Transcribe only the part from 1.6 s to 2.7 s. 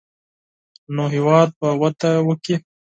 وده وکړي.